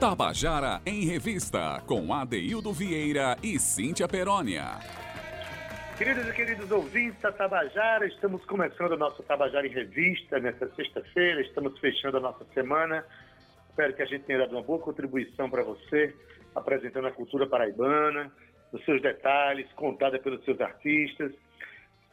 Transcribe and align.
Tabajara 0.00 0.80
em 0.86 1.04
Revista, 1.04 1.82
com 1.84 2.14
Adeildo 2.14 2.72
Vieira 2.72 3.36
e 3.42 3.58
Cíntia 3.58 4.06
Perónia. 4.06 4.78
Queridos 5.96 6.28
e 6.28 6.32
queridos 6.34 6.70
ouvintes 6.70 7.20
da 7.20 7.32
Tabajara, 7.32 8.06
estamos 8.06 8.44
começando 8.44 8.92
o 8.92 8.96
nosso 8.96 9.24
Tabajara 9.24 9.66
em 9.66 9.70
Revista 9.70 10.38
nesta 10.38 10.72
sexta-feira, 10.76 11.40
estamos 11.40 11.76
fechando 11.80 12.18
a 12.18 12.20
nossa 12.20 12.44
semana. 12.54 13.04
Espero 13.70 13.92
que 13.92 14.02
a 14.02 14.06
gente 14.06 14.22
tenha 14.22 14.38
dado 14.38 14.52
uma 14.52 14.62
boa 14.62 14.78
contribuição 14.78 15.50
para 15.50 15.64
você, 15.64 16.14
apresentando 16.54 17.08
a 17.08 17.12
cultura 17.12 17.48
paraibana, 17.48 18.30
os 18.70 18.84
seus 18.84 19.02
detalhes, 19.02 19.66
contada 19.72 20.16
pelos 20.20 20.44
seus 20.44 20.60
artistas, 20.60 21.32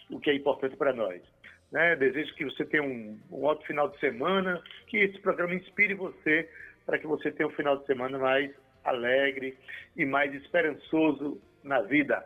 o 0.10 0.20
que 0.20 0.32
é 0.32 0.34
importante 0.34 0.76
para 0.76 0.92
nós. 0.92 1.22
Né? 1.72 1.96
Desejo 1.98 2.34
que 2.34 2.46
você 2.46 2.66
tenha 2.66 2.82
um, 2.82 3.20
um 3.32 3.44
ótimo 3.44 3.68
final 3.68 3.90
de 3.90 4.00
semana, 4.00 4.60
que 4.88 4.98
esse 4.98 5.20
programa 5.20 5.54
inspire 5.54 5.94
você 5.94 6.50
para 6.86 6.98
que 6.98 7.08
você 7.08 7.32
tenha 7.32 7.48
um 7.48 7.54
final 7.54 7.78
de 7.78 7.86
semana 7.86 8.18
mais 8.18 8.52
alegre 8.84 9.58
e 9.96 10.06
mais 10.06 10.34
esperançoso 10.34 11.42
na 11.64 11.82
vida. 11.82 12.24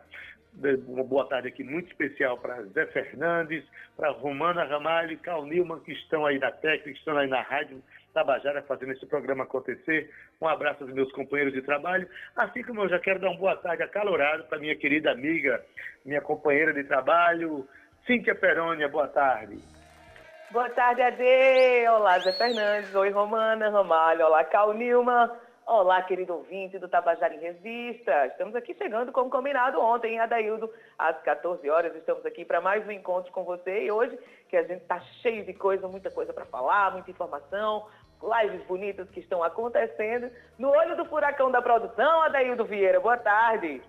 Uma 0.86 1.04
boa 1.04 1.26
tarde 1.28 1.48
aqui 1.48 1.62
muito 1.62 1.88
especial 1.88 2.36
para 2.36 2.62
Zé 2.64 2.86
Fernandes, 2.86 3.64
para 3.96 4.10
Romana 4.10 4.64
Ramalho 4.64 5.12
e 5.12 5.16
Carl 5.16 5.46
Nilman, 5.46 5.80
que 5.80 5.92
estão 5.92 6.26
aí 6.26 6.38
na 6.38 6.50
técnica, 6.50 6.90
estão 6.90 7.16
aí 7.16 7.28
na 7.28 7.40
rádio 7.40 7.82
Tabajara 8.12 8.60
fazendo 8.62 8.92
esse 8.92 9.06
programa 9.06 9.44
acontecer. 9.44 10.10
Um 10.40 10.48
abraço 10.48 10.82
aos 10.82 10.92
meus 10.92 11.10
companheiros 11.12 11.54
de 11.54 11.62
trabalho. 11.62 12.08
Assim 12.34 12.62
como 12.64 12.82
eu 12.82 12.88
já 12.88 12.98
quero 12.98 13.20
dar 13.20 13.30
uma 13.30 13.38
boa 13.38 13.56
tarde 13.56 13.82
acalorada 13.82 14.42
para 14.42 14.58
minha 14.58 14.74
querida 14.74 15.12
amiga, 15.12 15.64
minha 16.04 16.20
companheira 16.20 16.74
de 16.74 16.82
trabalho, 16.84 17.66
Cíntia 18.06 18.34
Perônia. 18.34 18.88
Boa 18.88 19.06
tarde. 19.06 19.58
Boa 20.52 20.68
tarde, 20.70 21.00
Ade. 21.00 21.88
Olá, 21.88 22.18
Zé 22.18 22.32
Fernandes. 22.32 22.92
Oi, 22.92 23.10
Romana, 23.10 23.70
Ramalho. 23.70 24.26
Olá, 24.26 24.42
Cal 24.42 24.72
Nilma. 24.72 25.38
Olá, 25.64 26.02
querido 26.02 26.34
ouvinte 26.34 26.76
do 26.76 26.88
Tabajara 26.88 27.32
em 27.32 27.38
Revista. 27.38 28.26
Estamos 28.26 28.56
aqui 28.56 28.74
chegando 28.74 29.12
como 29.12 29.30
combinado 29.30 29.80
ontem, 29.80 30.18
Adaildo, 30.18 30.68
às 30.98 31.22
14 31.22 31.70
horas. 31.70 31.94
Estamos 31.94 32.26
aqui 32.26 32.44
para 32.44 32.60
mais 32.60 32.84
um 32.84 32.90
encontro 32.90 33.30
com 33.30 33.44
você. 33.44 33.84
E 33.84 33.92
hoje, 33.92 34.18
que 34.48 34.56
a 34.56 34.64
gente 34.64 34.82
está 34.82 34.98
cheio 35.22 35.44
de 35.44 35.54
coisa, 35.54 35.86
muita 35.86 36.10
coisa 36.10 36.32
para 36.32 36.46
falar, 36.46 36.90
muita 36.94 37.12
informação, 37.12 37.86
lives 38.20 38.66
bonitas 38.66 39.08
que 39.10 39.20
estão 39.20 39.44
acontecendo. 39.44 40.32
No 40.58 40.70
olho 40.70 40.96
do 40.96 41.04
furacão 41.04 41.52
da 41.52 41.62
produção, 41.62 42.22
Adaildo 42.22 42.64
Vieira. 42.64 42.98
Boa 42.98 43.18
tarde. 43.18 43.80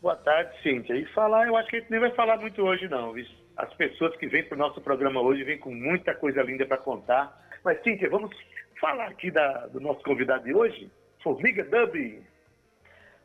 Boa 0.00 0.14
tarde, 0.14 0.62
Cíntia. 0.62 0.94
E 0.94 1.06
falar, 1.06 1.48
eu 1.48 1.56
acho 1.56 1.68
que 1.70 1.76
a 1.76 1.80
gente 1.80 1.90
nem 1.90 1.98
vai 1.98 2.12
falar 2.12 2.36
muito 2.36 2.62
hoje, 2.62 2.86
não, 2.86 3.12
viu? 3.12 3.26
As 3.56 3.72
pessoas 3.74 4.16
que 4.16 4.26
vêm 4.26 4.44
para 4.44 4.56
o 4.56 4.58
nosso 4.58 4.80
programa 4.80 5.20
hoje 5.20 5.44
vêm 5.44 5.58
com 5.58 5.70
muita 5.70 6.14
coisa 6.14 6.42
linda 6.42 6.66
para 6.66 6.78
contar. 6.78 7.32
Mas, 7.64 7.80
Cíntia, 7.82 8.10
vamos 8.10 8.34
falar 8.80 9.06
aqui 9.06 9.30
da, 9.30 9.66
do 9.68 9.80
nosso 9.80 10.02
convidado 10.02 10.44
de 10.44 10.54
hoje, 10.54 10.90
Formiga 11.22 11.62
Dub. 11.64 12.22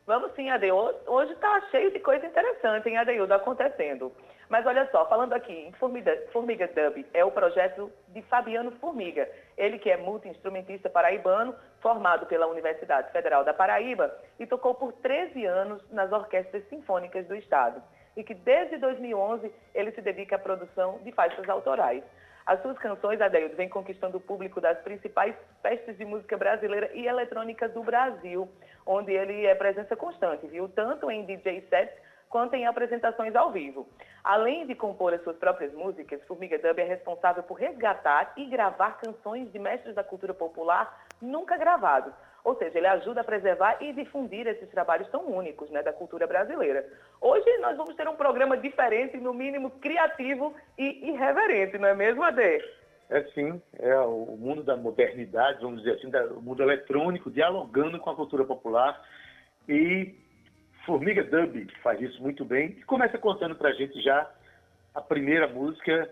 Vamos 0.06 0.32
sim, 0.34 0.48
Adeildo. 0.48 0.98
Hoje 1.06 1.32
está 1.32 1.60
cheio 1.70 1.92
de 1.92 2.00
coisa 2.00 2.26
interessante, 2.26 2.88
hein, 2.88 2.96
Adeildo, 2.96 3.34
acontecendo. 3.34 4.12
Mas 4.48 4.66
olha 4.66 4.88
só, 4.90 5.06
falando 5.08 5.32
aqui 5.32 5.52
em 5.52 5.72
Formiga, 5.72 6.16
Formiga 6.32 6.66
Dub, 6.68 7.04
é 7.12 7.24
o 7.24 7.30
projeto 7.30 7.92
de 8.08 8.22
Fabiano 8.22 8.72
Formiga. 8.72 9.28
Ele 9.56 9.78
que 9.78 9.90
é 9.90 9.96
multi-instrumentista 9.96 10.88
paraibano, 10.88 11.54
formado 11.80 12.26
pela 12.26 12.46
Universidade 12.46 13.12
Federal 13.12 13.44
da 13.44 13.54
Paraíba 13.54 14.12
e 14.38 14.46
tocou 14.46 14.74
por 14.74 14.92
13 14.94 15.44
anos 15.44 15.82
nas 15.90 16.10
orquestras 16.10 16.66
sinfônicas 16.68 17.26
do 17.26 17.34
Estado 17.34 17.82
e 18.20 18.24
que 18.24 18.34
desde 18.34 18.76
2011 18.76 19.50
ele 19.74 19.92
se 19.92 20.02
dedica 20.02 20.36
à 20.36 20.38
produção 20.38 20.98
de 21.02 21.10
faixas 21.10 21.48
autorais. 21.48 22.04
As 22.44 22.60
suas 22.60 22.76
canções, 22.78 23.20
Adeildo, 23.20 23.56
vêm 23.56 23.68
conquistando 23.68 24.18
o 24.18 24.20
público 24.20 24.60
das 24.60 24.78
principais 24.80 25.34
festas 25.62 25.96
de 25.96 26.04
música 26.04 26.36
brasileira 26.36 26.90
e 26.92 27.06
eletrônica 27.06 27.66
do 27.68 27.82
Brasil, 27.82 28.46
onde 28.84 29.12
ele 29.12 29.46
é 29.46 29.54
presença 29.54 29.96
constante, 29.96 30.46
viu? 30.48 30.68
Tanto 30.68 31.10
em 31.10 31.24
DJ 31.24 31.66
sets 31.70 31.94
quanto 32.30 32.54
em 32.54 32.64
apresentações 32.64 33.34
ao 33.34 33.50
vivo. 33.50 33.86
Além 34.22 34.66
de 34.66 34.74
compor 34.74 35.12
as 35.12 35.22
suas 35.22 35.36
próprias 35.36 35.74
músicas, 35.74 36.22
Formiga 36.24 36.56
Dub 36.58 36.78
é 36.78 36.84
responsável 36.84 37.42
por 37.42 37.54
resgatar 37.54 38.32
e 38.36 38.46
gravar 38.46 38.98
canções 38.98 39.50
de 39.52 39.58
mestres 39.58 39.94
da 39.94 40.04
cultura 40.04 40.32
popular 40.32 41.06
nunca 41.20 41.58
gravados, 41.58 42.14
ou 42.42 42.56
seja, 42.56 42.78
ele 42.78 42.86
ajuda 42.86 43.20
a 43.20 43.24
preservar 43.24 43.76
e 43.82 43.92
difundir 43.92 44.46
esses 44.46 44.70
trabalhos 44.70 45.08
tão 45.10 45.26
únicos 45.26 45.68
né, 45.70 45.82
da 45.82 45.92
cultura 45.92 46.26
brasileira. 46.26 46.86
Hoje 47.20 47.58
nós 47.58 47.76
vamos 47.76 47.94
ter 47.96 48.08
um 48.08 48.16
programa 48.16 48.56
diferente, 48.56 49.18
no 49.18 49.34
mínimo 49.34 49.70
criativo 49.72 50.54
e 50.78 51.10
irreverente, 51.10 51.76
não 51.76 51.88
é 51.88 51.94
mesmo, 51.94 52.22
Ade? 52.22 52.64
É 53.10 53.24
sim, 53.34 53.60
é 53.78 53.98
o 53.98 54.36
mundo 54.38 54.62
da 54.62 54.76
modernidade, 54.76 55.60
vamos 55.60 55.82
dizer 55.82 55.96
assim, 55.96 56.10
o 56.32 56.40
mundo 56.40 56.62
eletrônico, 56.62 57.28
dialogando 57.28 57.98
com 57.98 58.08
a 58.08 58.14
cultura 58.14 58.44
popular. 58.44 59.04
E 59.68 60.14
Formiga 60.84 61.22
Dub 61.22 61.66
faz 61.82 62.00
isso 62.00 62.22
muito 62.22 62.44
bem. 62.44 62.76
E 62.78 62.82
começa 62.82 63.18
contando 63.18 63.54
pra 63.54 63.72
gente 63.72 64.00
já 64.02 64.30
a 64.94 65.00
primeira 65.00 65.46
música, 65.46 66.10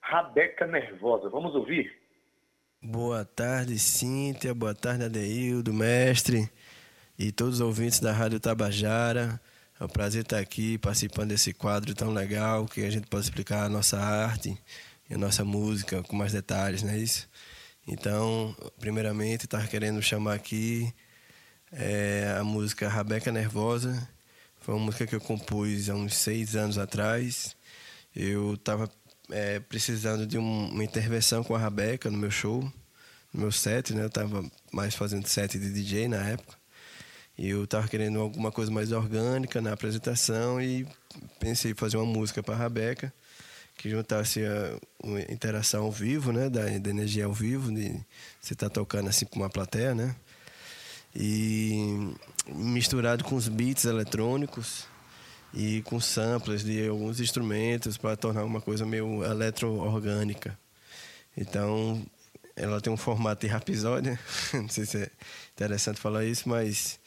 Rabeca 0.00 0.66
Nervosa. 0.66 1.28
Vamos 1.28 1.54
ouvir? 1.54 1.92
Boa 2.82 3.24
tarde, 3.24 3.78
Cíntia. 3.78 4.54
Boa 4.54 4.74
tarde, 4.74 5.04
Adeildo, 5.04 5.72
mestre 5.72 6.48
e 7.18 7.32
todos 7.32 7.54
os 7.54 7.60
ouvintes 7.60 8.00
da 8.00 8.12
Rádio 8.12 8.40
Tabajara. 8.40 9.40
É 9.80 9.84
um 9.84 9.88
prazer 9.88 10.22
estar 10.22 10.38
aqui 10.38 10.78
participando 10.78 11.30
desse 11.30 11.52
quadro 11.52 11.94
tão 11.94 12.12
legal 12.12 12.66
que 12.66 12.84
a 12.84 12.90
gente 12.90 13.08
pode 13.08 13.24
explicar 13.24 13.64
a 13.64 13.68
nossa 13.68 13.98
arte 13.98 14.56
e 15.08 15.14
a 15.14 15.18
nossa 15.18 15.44
música 15.44 16.02
com 16.02 16.14
mais 16.14 16.32
detalhes, 16.32 16.82
não 16.82 16.92
é 16.92 16.98
isso? 16.98 17.28
Então, 17.86 18.54
primeiramente, 18.78 19.44
estava 19.44 19.66
querendo 19.66 20.00
chamar 20.00 20.34
aqui 20.34 20.92
é, 21.76 22.36
a 22.38 22.44
música 22.44 22.88
Rabeca 22.88 23.30
Nervosa. 23.32 24.08
Foi 24.60 24.74
uma 24.74 24.86
música 24.86 25.06
que 25.06 25.14
eu 25.14 25.20
compus 25.20 25.88
há 25.90 25.94
uns 25.94 26.14
seis 26.14 26.56
anos 26.56 26.78
atrás. 26.78 27.56
Eu 28.14 28.54
estava 28.54 28.90
é, 29.30 29.60
precisando 29.60 30.26
de 30.26 30.38
um, 30.38 30.68
uma 30.70 30.84
intervenção 30.84 31.42
com 31.42 31.54
a 31.54 31.58
Rabeca 31.58 32.10
no 32.10 32.16
meu 32.16 32.30
show, 32.30 32.62
no 33.32 33.40
meu 33.40 33.52
set, 33.52 33.92
né? 33.92 34.04
Eu 34.04 34.10
tava 34.10 34.44
mais 34.72 34.94
fazendo 34.94 35.26
set 35.26 35.58
de 35.58 35.70
DJ 35.70 36.08
na 36.08 36.28
época. 36.28 36.56
E 37.36 37.48
eu 37.48 37.66
tava 37.66 37.88
querendo 37.88 38.20
alguma 38.20 38.52
coisa 38.52 38.70
mais 38.70 38.92
orgânica 38.92 39.60
na 39.60 39.72
apresentação 39.72 40.62
e 40.62 40.86
pensei 41.40 41.72
em 41.72 41.74
fazer 41.74 41.96
uma 41.96 42.06
música 42.06 42.42
para 42.42 42.54
a 42.54 42.58
Rabeca 42.58 43.12
que 43.76 43.90
juntasse 43.90 44.40
a, 44.44 44.78
uma 45.02 45.20
interação 45.22 45.82
ao 45.84 45.92
vivo, 45.92 46.32
né? 46.32 46.48
Da, 46.48 46.62
da 46.78 46.90
energia 46.90 47.24
ao 47.24 47.32
vivo, 47.34 47.72
de 47.74 47.90
você 48.40 48.54
estar 48.54 48.68
tá 48.68 48.74
tocando 48.74 49.08
assim 49.08 49.26
para 49.26 49.38
uma 49.38 49.50
plateia, 49.50 49.94
né? 49.94 50.14
E 51.14 52.12
misturado 52.46 53.24
com 53.24 53.36
os 53.36 53.48
beats 53.48 53.84
eletrônicos 53.84 54.86
e 55.52 55.82
com 55.82 56.00
samples 56.00 56.64
de 56.64 56.88
alguns 56.88 57.20
instrumentos 57.20 57.96
para 57.96 58.16
tornar 58.16 58.44
uma 58.44 58.60
coisa 58.60 58.84
meio 58.84 59.22
eletroorgânica. 59.22 60.58
Então, 61.36 62.04
ela 62.56 62.80
tem 62.80 62.92
um 62.92 62.96
formato 62.96 63.46
de 63.46 63.52
rapisódia, 63.52 64.18
não 64.54 64.68
sei 64.68 64.84
se 64.84 64.98
é 64.98 65.10
interessante 65.52 66.00
falar 66.00 66.24
isso, 66.24 66.48
mas 66.48 66.98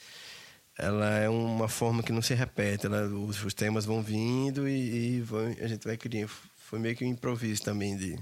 ela 0.77 1.09
é 1.17 1.27
uma 1.27 1.67
forma 1.67 2.03
que 2.03 2.11
não 2.11 2.21
se 2.21 2.33
repete. 2.33 2.85
Ela, 2.85 3.07
os, 3.07 3.43
os 3.43 3.53
temas 3.53 3.85
vão 3.85 4.01
vindo 4.01 4.67
e, 4.67 5.17
e 5.17 5.21
vão, 5.21 5.47
a 5.61 5.67
gente 5.67 5.85
vai 5.85 5.97
criando. 5.97 6.31
Foi 6.57 6.79
meio 6.79 6.95
que 6.95 7.03
um 7.03 7.07
improviso 7.07 7.63
também 7.63 7.97
de, 7.97 8.17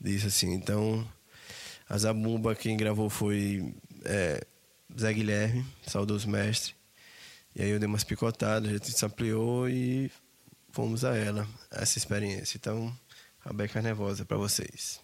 disso, 0.00 0.26
assim. 0.26 0.52
Então, 0.54 1.06
a 1.88 1.96
Zabumba, 1.96 2.54
quem 2.54 2.76
gravou 2.76 3.08
foi 3.08 3.72
é, 4.04 4.44
Zé 4.96 5.12
Guilherme, 5.12 5.66
saudoso 5.86 6.28
mestre. 6.28 6.74
E 7.54 7.62
aí 7.62 7.70
eu 7.70 7.78
dei 7.78 7.88
umas 7.88 8.04
picotadas, 8.04 8.70
a 8.70 8.72
gente 8.72 8.92
se 8.92 9.04
ampliou 9.04 9.68
e 9.68 10.10
fomos 10.70 11.04
a 11.04 11.16
ela, 11.16 11.46
essa 11.70 11.98
experiência. 11.98 12.56
Então, 12.56 12.96
a 13.44 13.52
Beca 13.52 13.82
Nervosa 13.82 14.24
para 14.24 14.36
vocês. 14.36 15.00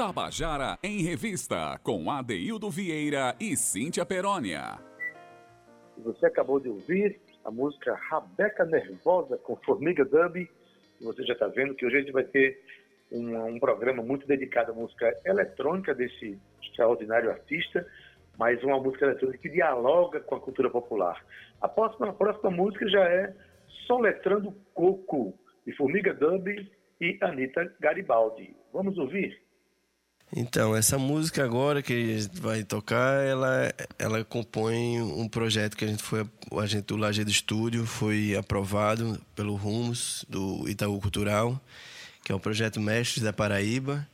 Tabajara 0.00 0.78
em 0.82 1.02
Revista, 1.02 1.78
com 1.84 2.10
Adeildo 2.10 2.70
Vieira 2.70 3.36
e 3.38 3.54
Cíntia 3.54 4.06
Perónia. 4.06 4.78
Você 5.98 6.24
acabou 6.24 6.58
de 6.58 6.70
ouvir 6.70 7.20
a 7.44 7.50
música 7.50 7.94
Rabeca 8.08 8.64
Nervosa 8.64 9.36
com 9.36 9.56
Formiga 9.56 10.02
Dub. 10.02 10.48
Você 11.02 11.22
já 11.24 11.34
está 11.34 11.48
vendo 11.48 11.74
que 11.74 11.84
hoje 11.84 11.96
a 11.96 12.00
gente 12.00 12.12
vai 12.12 12.24
ter 12.24 12.64
um, 13.12 13.44
um, 13.44 13.60
programa 13.60 14.02
muito 14.02 14.26
dedicado 14.26 14.72
à 14.72 14.74
música 14.74 15.14
eletrônica 15.22 15.94
desse 15.94 16.40
extraordinário 16.62 17.30
artista, 17.30 17.86
mas 18.38 18.64
uma 18.64 18.80
música 18.80 19.04
eletrônica 19.04 19.36
que 19.36 19.50
dialoga 19.50 20.20
com 20.20 20.34
a 20.34 20.40
cultura 20.40 20.70
popular. 20.70 21.22
A 21.60 21.68
próxima, 21.68 22.08
a 22.08 22.14
próxima 22.14 22.50
música 22.50 22.88
já 22.88 23.04
é 23.04 23.34
Soletrando 23.86 24.50
Coco, 24.72 25.38
de 25.66 25.76
Formiga 25.76 26.14
Dub 26.14 26.48
e 27.02 27.18
Anitta 27.20 27.70
Garibaldi. 27.78 28.56
Vamos 28.72 28.96
ouvir? 28.96 29.49
Então, 30.34 30.76
essa 30.76 30.96
música 30.96 31.44
agora 31.44 31.82
que 31.82 31.92
a 31.92 32.20
gente 32.20 32.40
vai 32.40 32.62
tocar, 32.62 33.24
ela, 33.24 33.74
ela 33.98 34.24
compõe 34.24 35.02
um 35.02 35.28
projeto 35.28 35.76
que 35.76 35.84
a 35.84 35.88
gente 35.88 36.02
foi, 36.02 36.24
o 36.52 36.60
agente 36.60 36.94
do 37.24 37.30
Estúdio 37.30 37.84
foi 37.84 38.36
aprovado 38.36 39.20
pelo 39.34 39.56
Rumos, 39.56 40.24
do 40.28 40.68
Itaú 40.68 41.00
Cultural, 41.00 41.60
que 42.24 42.30
é 42.30 42.34
o 42.34 42.38
projeto 42.38 42.80
Mestres 42.80 43.24
da 43.24 43.32
Paraíba, 43.32 44.06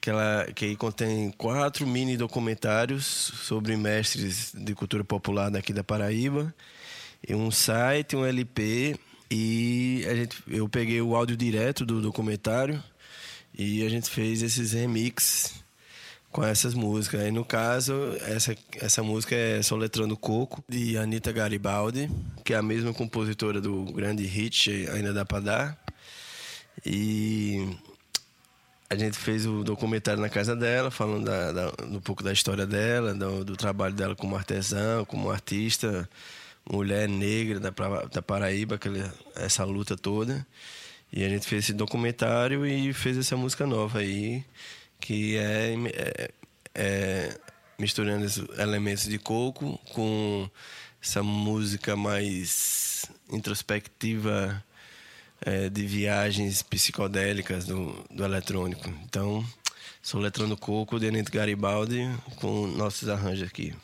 que, 0.00 0.10
ela, 0.10 0.48
que 0.52 0.74
contém 0.74 1.30
quatro 1.30 1.86
mini 1.86 2.16
documentários 2.16 3.04
sobre 3.06 3.76
mestres 3.76 4.52
de 4.52 4.74
cultura 4.74 5.04
popular 5.04 5.48
daqui 5.48 5.72
da 5.72 5.84
Paraíba, 5.84 6.52
e 7.26 7.36
um 7.36 7.52
site, 7.52 8.16
um 8.16 8.26
LP, 8.26 8.98
e 9.30 10.04
a 10.10 10.14
gente, 10.16 10.42
eu 10.48 10.68
peguei 10.68 11.00
o 11.00 11.14
áudio 11.14 11.36
direto 11.36 11.86
do 11.86 12.02
documentário, 12.02 12.82
e 13.56 13.84
a 13.84 13.88
gente 13.88 14.10
fez 14.10 14.42
esses 14.42 14.72
remixes 14.72 15.62
com 16.30 16.42
essas 16.42 16.74
músicas. 16.74 17.20
Aí, 17.20 17.30
no 17.30 17.44
caso, 17.44 17.94
essa, 18.22 18.56
essa 18.80 19.02
música 19.02 19.34
é 19.34 19.62
Soletrando 19.62 20.16
Coco, 20.16 20.64
de 20.68 20.96
Anitta 20.96 21.30
Garibaldi, 21.30 22.10
que 22.44 22.54
é 22.54 22.56
a 22.56 22.62
mesma 22.62 22.92
compositora 22.94 23.60
do 23.60 23.84
grande 23.92 24.24
hit 24.24 24.88
Ainda 24.92 25.12
Dá 25.12 25.24
Pra 25.24 25.40
Dar. 25.40 25.78
E 26.84 27.76
a 28.88 28.96
gente 28.96 29.16
fez 29.16 29.46
o 29.46 29.62
documentário 29.62 30.20
na 30.20 30.28
casa 30.28 30.56
dela, 30.56 30.90
falando 30.90 31.26
da, 31.26 31.52
da, 31.52 31.72
um 31.84 32.00
pouco 32.00 32.22
da 32.22 32.32
história 32.32 32.66
dela, 32.66 33.14
do, 33.14 33.44
do, 33.44 33.56
trabalho 33.56 33.94
dela 33.94 34.16
como 34.16 34.36
artesã, 34.36 35.04
como 35.06 35.30
artista, 35.30 36.08
mulher 36.70 37.08
negra 37.08 37.60
da, 37.60 37.70
da 37.70 38.22
Paraíba, 38.22 38.76
aquela, 38.76 39.12
essa 39.36 39.64
luta 39.64 39.96
toda. 39.96 40.46
E 41.12 41.24
a 41.24 41.28
gente 41.28 41.46
fez 41.46 41.64
esse 41.64 41.72
documentário 41.74 42.64
e 42.64 42.92
fez 42.92 43.18
essa 43.18 43.36
música 43.36 43.66
nova 43.66 43.98
aí, 43.98 44.44
que 44.98 45.36
é, 45.36 45.74
é, 45.92 46.30
é 46.74 47.38
misturando 47.78 48.24
os 48.24 48.38
elementos 48.58 49.04
de 49.04 49.18
coco 49.18 49.78
com 49.92 50.48
essa 51.02 51.22
música 51.22 51.96
mais 51.96 53.04
introspectiva 53.30 54.64
é, 55.40 55.68
de 55.68 55.84
viagens 55.84 56.62
psicodélicas 56.62 57.66
do, 57.66 57.92
do 58.10 58.24
eletrônico. 58.24 58.88
Então, 59.04 59.44
sou 60.00 60.20
Eletrônico 60.20 60.60
Coco, 60.60 60.98
Denito 60.98 61.32
Garibaldi, 61.32 62.08
com 62.36 62.66
nossos 62.68 63.08
arranjos 63.08 63.48
aqui. 63.48 63.74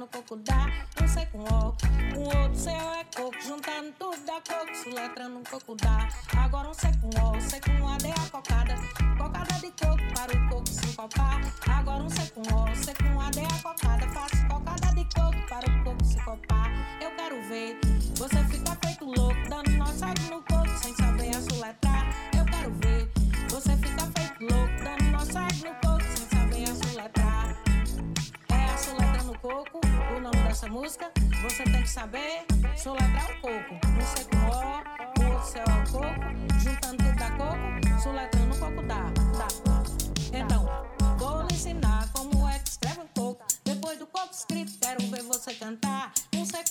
no 0.00 0.06
coco 0.06 0.34
dá, 0.36 0.66
sei 1.06 1.26
com 1.26 1.40
o, 1.40 1.76
com 2.14 2.24
outro 2.24 2.58
céu 2.58 2.94
é 2.94 3.04
coco, 3.14 3.38
juntando 3.42 3.92
tudo 3.98 4.16
dá 4.24 4.40
coco, 4.40 4.94
letra 4.94 5.28
no 5.28 5.42
coco 5.42 5.74
dá. 5.74 6.08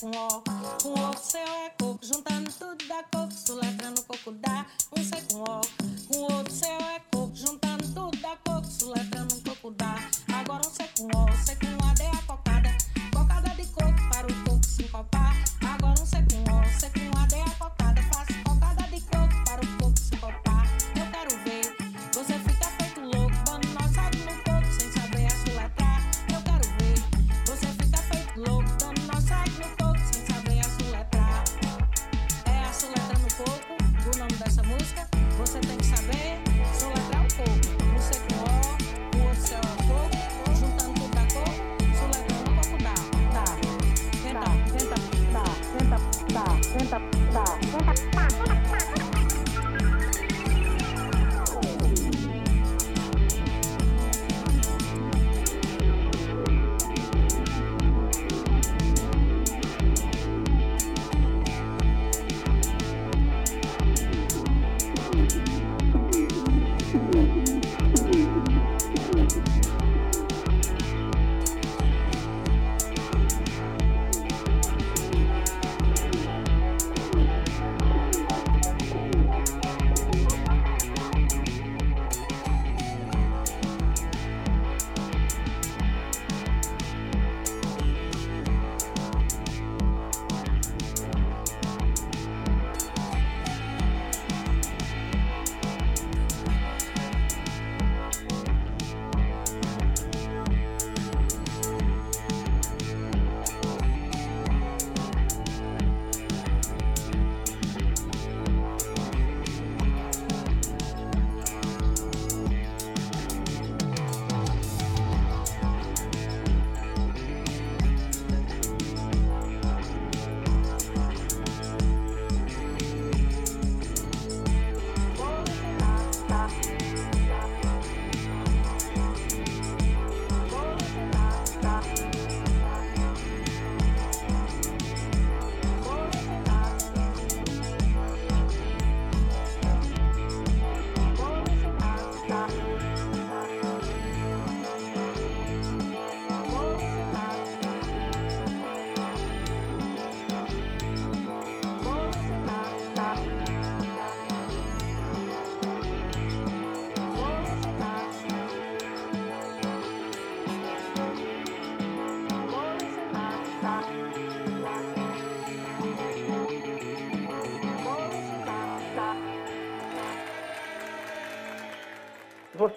com 0.00 0.10
O. 0.10 0.42
O 0.88 0.92
ovo 0.98 1.18
seu 1.18 1.40
é 1.40 1.70
coco, 1.78 1.98
juntando 2.02 2.50
tudo 2.52 2.88
da 2.88 3.02
coco, 3.02 3.32
sulatrando 3.32 4.00
o 4.00 4.04
coco 4.04 4.32
da 4.32 4.64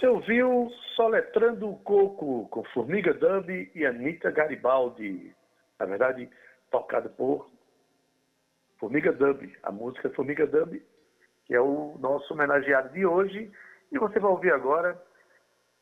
Você 0.04 0.08
ouviu 0.10 0.70
Soletrando 0.98 1.70
o 1.70 1.78
Coco 1.78 2.46
com 2.50 2.62
Formiga 2.74 3.14
Dub 3.14 3.50
e 3.74 3.86
Anitta 3.86 4.32
Garibaldi. 4.32 5.34
Na 5.80 5.86
verdade, 5.86 6.30
tocado 6.70 7.10
por 7.12 7.50
Formiga 8.78 9.14
Dub. 9.14 9.50
A 9.64 9.72
música 9.72 10.10
Formiga 10.10 10.46
Dub, 10.46 10.84
que 11.46 11.56
é 11.56 11.62
o 11.62 11.98
nosso 12.02 12.34
homenageado 12.34 12.90
de 12.90 13.06
hoje. 13.06 13.50
E 13.94 13.98
você 13.98 14.20
vai 14.20 14.30
ouvir 14.30 14.52
agora 14.52 15.02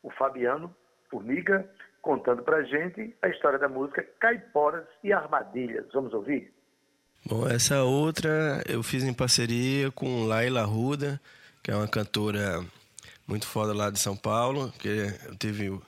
o 0.03 0.11
Fabiano 0.11 0.71
Formiga 1.09 1.67
contando 2.03 2.43
pra 2.43 2.61
gente 2.61 3.17
a 3.23 3.27
história 3.27 3.57
da 3.57 3.67
música 3.67 4.07
Caiporas 4.19 4.85
e 5.03 5.11
Armadilhas. 5.11 5.87
Vamos 5.91 6.13
ouvir? 6.13 6.53
Bom, 7.25 7.47
essa 7.47 7.81
outra 7.81 8.61
eu 8.69 8.83
fiz 8.83 9.03
em 9.03 9.15
parceria 9.15 9.89
com 9.89 10.27
Laila 10.27 10.61
Ruda, 10.61 11.19
que 11.63 11.71
é 11.71 11.75
uma 11.75 11.87
cantora 11.87 12.63
muito 13.27 13.45
foda 13.47 13.73
lá 13.73 13.89
de 13.89 13.99
São 13.99 14.15
Paulo, 14.15 14.73
que 14.79 14.87
eu 14.87 15.35
tive 15.37 15.69
o 15.69 15.81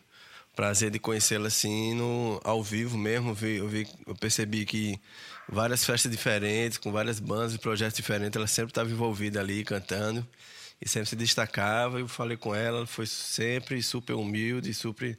prazer 0.56 0.92
de 0.92 1.00
conhecê-la 1.00 1.48
assim 1.48 1.94
no, 1.94 2.40
ao 2.44 2.64
vivo 2.64 2.98
mesmo. 2.98 3.30
Eu, 3.42 3.68
vi, 3.68 3.88
eu 4.06 4.16
percebi 4.16 4.66
que 4.66 5.00
várias 5.48 5.84
festas 5.84 6.12
diferentes, 6.12 6.78
com 6.78 6.92
várias 6.92 7.20
bandas 7.20 7.56
e 7.56 7.60
projetos 7.60 7.96
diferentes, 7.96 8.38
ela 8.38 8.48
sempre 8.48 8.72
estava 8.72 8.90
envolvida 8.90 9.40
ali 9.40 9.64
cantando 9.64 10.26
e 10.82 10.88
sempre 10.88 11.10
se 11.10 11.16
destacava. 11.16 12.00
Eu 12.00 12.08
falei 12.08 12.38
com 12.38 12.54
ela, 12.54 12.80
ela 12.80 12.88
foi 12.88 13.06
sempre 13.06 13.82
super 13.82 14.14
humilde, 14.14 14.74
super 14.74 15.18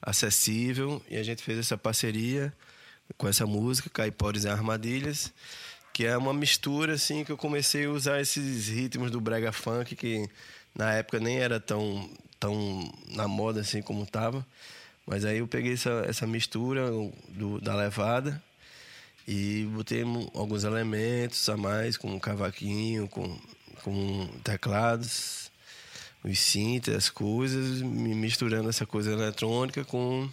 acessível 0.00 1.02
e 1.10 1.16
a 1.16 1.22
gente 1.22 1.42
fez 1.42 1.58
essa 1.58 1.76
parceria 1.76 2.52
com 3.18 3.28
essa 3.28 3.44
música, 3.46 3.90
Caipores 3.90 4.44
e 4.44 4.48
Armadilhas, 4.48 5.32
que 5.92 6.06
é 6.06 6.16
uma 6.16 6.32
mistura 6.32 6.94
assim 6.94 7.24
que 7.24 7.32
eu 7.32 7.36
comecei 7.36 7.84
a 7.86 7.90
usar 7.90 8.20
esses 8.20 8.68
ritmos 8.68 9.10
do 9.10 9.20
brega 9.20 9.52
funk 9.52 9.96
que 9.96 10.28
na 10.74 10.92
época 10.94 11.20
nem 11.20 11.38
era 11.38 11.60
tão 11.60 12.08
tão 12.38 12.90
na 13.10 13.28
moda 13.28 13.60
assim 13.60 13.82
como 13.82 14.06
tava, 14.06 14.46
mas 15.06 15.24
aí 15.24 15.38
eu 15.38 15.46
peguei 15.46 15.74
essa, 15.74 16.04
essa 16.08 16.26
mistura 16.26 16.90
do, 17.28 17.60
da 17.60 17.76
levada 17.76 18.42
e 19.28 19.68
botei 19.74 20.02
alguns 20.34 20.64
elementos 20.64 21.48
a 21.48 21.56
mais, 21.56 21.96
com 21.96 22.18
cavaquinho, 22.18 23.06
com, 23.08 23.38
com 23.82 24.26
teclados, 24.42 25.50
os 26.24 26.38
synths, 26.38 26.94
as 26.94 27.10
coisas, 27.10 27.82
misturando 27.82 28.68
essa 28.68 28.86
coisa 28.86 29.12
eletrônica 29.12 29.84
com 29.84 30.28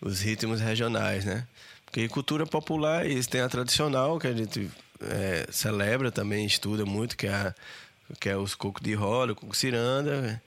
os 0.00 0.20
ritmos 0.20 0.60
regionais, 0.60 1.24
né? 1.24 1.46
Porque 1.84 2.08
cultura 2.08 2.46
popular, 2.46 3.06
isso 3.06 3.28
tem 3.28 3.40
a 3.40 3.48
tradicional, 3.48 4.18
que 4.18 4.26
a 4.26 4.32
gente 4.32 4.70
é, 5.00 5.46
celebra 5.50 6.12
também, 6.12 6.46
estuda 6.46 6.84
muito, 6.84 7.16
que 7.16 7.26
é, 7.26 7.34
a, 7.34 7.54
que 8.18 8.28
é 8.28 8.36
os 8.36 8.54
cocos 8.54 8.82
de 8.82 8.94
rola, 8.94 9.34
coco 9.34 9.56
ciranda, 9.56 10.42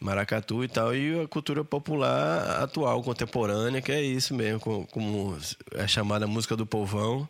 maracatu 0.00 0.64
e 0.64 0.68
tal, 0.68 0.94
e 0.94 1.22
a 1.22 1.28
cultura 1.28 1.64
popular 1.64 2.62
atual, 2.62 3.02
contemporânea, 3.02 3.80
que 3.80 3.92
é 3.92 4.02
isso 4.02 4.34
mesmo, 4.34 4.60
como, 4.60 4.86
como 4.88 5.38
é 5.72 5.86
chamada 5.86 6.26
música 6.26 6.56
do 6.56 6.66
povão. 6.66 7.28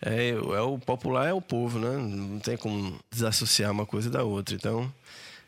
É, 0.00 0.30
é, 0.30 0.60
o 0.60 0.78
popular 0.78 1.26
é 1.28 1.32
o 1.32 1.40
povo, 1.40 1.78
né? 1.78 1.96
Não 1.96 2.38
tem 2.38 2.56
como 2.56 2.98
desassociar 3.10 3.72
uma 3.72 3.86
coisa 3.86 4.10
da 4.10 4.22
outra. 4.24 4.54
Então, 4.54 4.92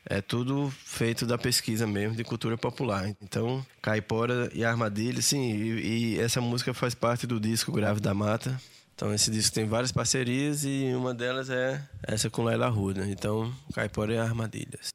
é 0.07 0.23
tudo 0.23 0.73
feito 0.85 1.27
da 1.27 1.37
pesquisa 1.37 1.87
mesmo 1.87 2.17
de 2.17 2.25
cultura 2.25 2.57
popular. 2.57 3.09
Então, 3.23 3.64
Caipora 3.83 4.51
e 4.55 4.64
Armadilha, 4.64 5.21
sim, 5.21 5.53
e, 5.53 6.14
e, 6.14 6.21
essa 6.21 6.41
música 6.41 6.73
faz 6.73 6.95
parte 6.95 7.27
do 7.27 7.38
disco 7.38 7.73
Grave 7.73 8.01
da 8.01 8.14
Mata. 8.14 8.59
Então, 8.99 9.15
esse 9.15 9.31
disco 9.31 9.55
tem 9.55 9.65
várias 9.65 9.93
parcerias 9.93 10.65
e 10.65 10.93
uma 10.93 11.15
delas 11.15 11.49
é 11.51 11.81
essa 12.03 12.29
com 12.29 12.43
Laila 12.43 12.67
Ruda. 12.67 13.07
Então, 13.07 13.55
Caipora 13.73 14.13
e 14.13 14.19
Armadilhas. 14.19 14.89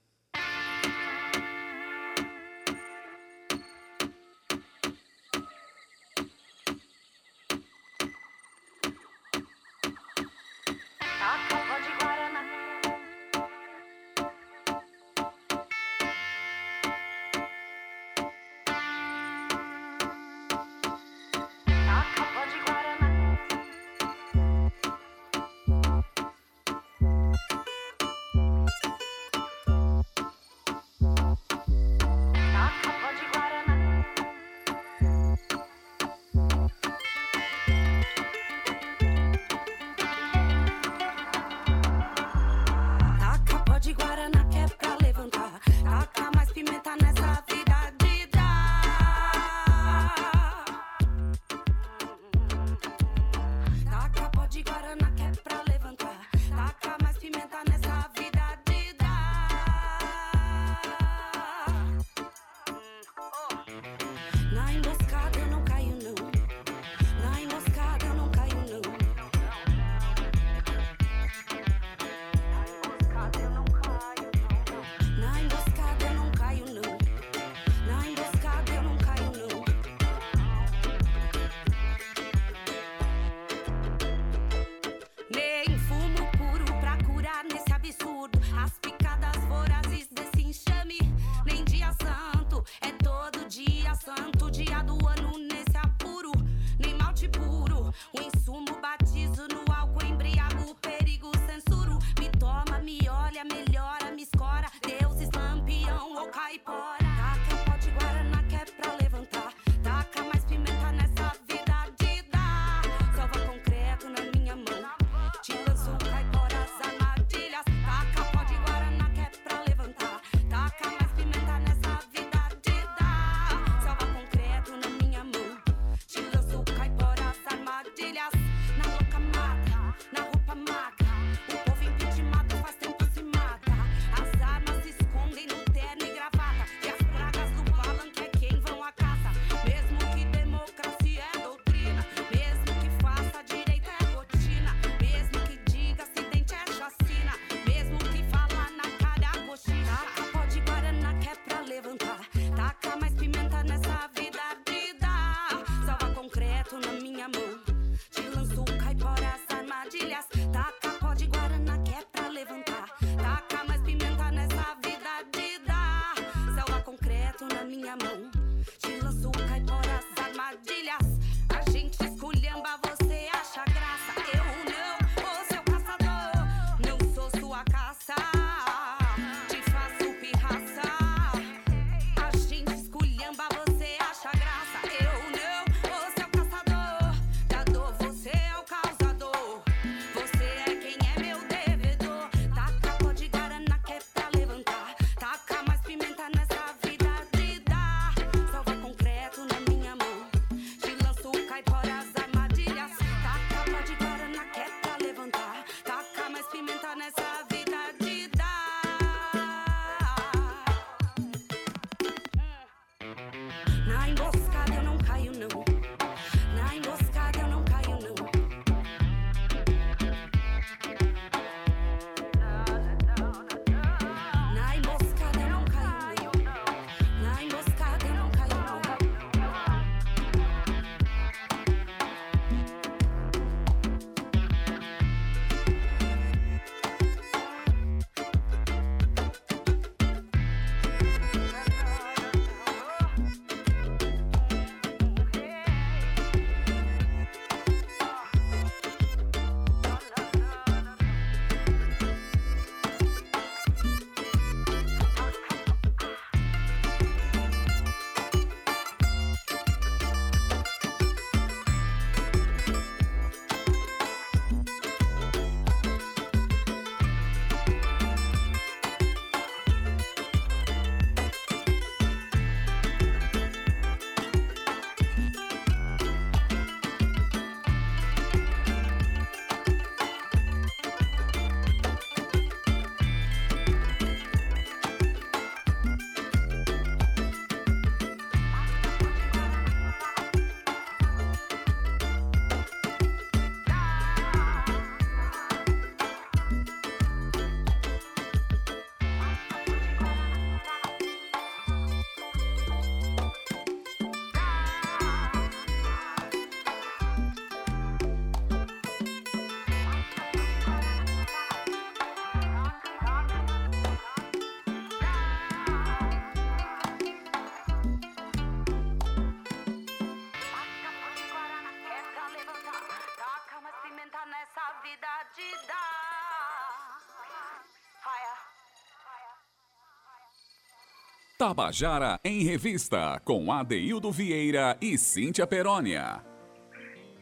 Tabajara 331.44 332.18
em 332.24 332.46
Revista, 332.46 333.20
com 333.26 333.52
Adeildo 333.52 334.10
Vieira 334.14 334.78
e 334.82 334.98
Cíntia 334.98 335.46
Perónia. 335.46 336.24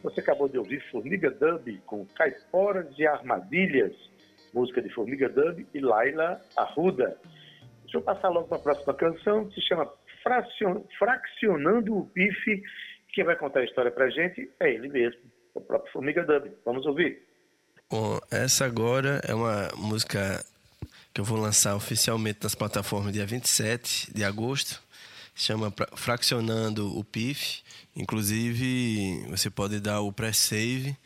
Você 0.00 0.20
acabou 0.20 0.48
de 0.48 0.56
ouvir 0.56 0.80
Formiga 0.92 1.28
Dub 1.28 1.82
com 1.86 2.06
Caiporas 2.06 2.94
de 2.94 3.04
Armadilhas, 3.04 3.92
música 4.54 4.80
de 4.80 4.94
Formiga 4.94 5.28
Dub 5.28 5.66
e 5.74 5.80
Laila 5.80 6.40
Arruda. 6.56 7.18
Deixa 7.82 7.98
eu 7.98 8.02
passar 8.02 8.28
logo 8.28 8.46
para 8.46 8.58
a 8.58 8.62
próxima 8.62 8.94
canção, 8.94 9.48
que 9.48 9.56
se 9.56 9.66
chama 9.66 9.92
Fraccionando 10.96 11.92
o 11.92 12.04
Bife. 12.04 12.62
Quem 13.12 13.24
vai 13.24 13.34
contar 13.34 13.58
a 13.58 13.64
história 13.64 13.90
para 13.90 14.04
a 14.04 14.10
gente 14.10 14.48
é 14.60 14.72
ele 14.72 14.88
mesmo, 14.88 15.20
o 15.52 15.60
próprio 15.60 15.92
Formiga 15.92 16.22
Dub. 16.22 16.48
Vamos 16.64 16.86
ouvir. 16.86 17.26
Bom, 17.90 18.20
essa 18.30 18.66
agora 18.66 19.20
é 19.28 19.34
uma 19.34 19.68
música 19.76 20.44
que 21.12 21.20
eu 21.20 21.24
vou 21.24 21.38
lançar 21.38 21.74
oficialmente 21.76 22.40
nas 22.42 22.54
plataformas 22.54 23.12
dia 23.12 23.26
27 23.26 24.12
de 24.14 24.24
agosto. 24.24 24.82
Chama 25.34 25.72
Fraccionando 25.94 26.96
o 26.98 27.04
PIF. 27.04 27.62
Inclusive, 27.94 29.26
você 29.28 29.50
pode 29.50 29.80
dar 29.80 30.00
o 30.00 30.12
pré-save 30.12 30.96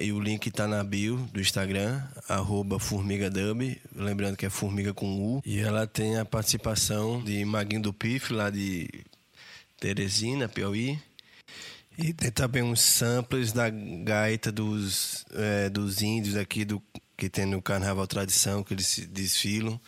e 0.00 0.12
o 0.12 0.20
link 0.20 0.46
está 0.46 0.68
na 0.68 0.84
bio 0.84 1.16
do 1.32 1.40
Instagram, 1.40 2.02
arroba 2.28 2.78
formigadub, 2.78 3.80
lembrando 3.94 4.36
que 4.36 4.44
é 4.44 4.50
formiga 4.50 4.92
com 4.92 5.36
U. 5.36 5.42
E 5.44 5.58
ela 5.58 5.86
tem 5.86 6.18
a 6.18 6.24
participação 6.24 7.22
de 7.22 7.44
Maguinho 7.44 7.82
do 7.82 7.92
PIF, 7.92 8.32
lá 8.32 8.50
de 8.50 8.88
Teresina, 9.80 10.48
Piauí. 10.48 10.98
E 11.98 12.12
tem 12.12 12.30
também 12.30 12.62
uns 12.62 12.82
samples 12.82 13.52
da 13.52 13.70
gaita 13.70 14.52
dos, 14.52 15.24
é, 15.32 15.70
dos 15.70 16.02
índios 16.02 16.36
aqui 16.36 16.62
do 16.62 16.82
que 17.16 17.28
tem 17.28 17.46
no 17.46 17.62
Carnaval 17.62 18.06
Tradição, 18.06 18.62
que 18.62 18.74
eles 18.74 19.06
desfilam. 19.10 19.80